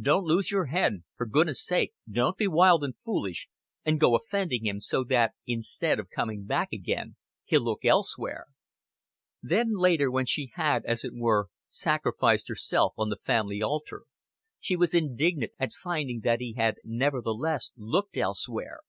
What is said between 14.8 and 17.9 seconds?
indignant at finding that he had nevertheless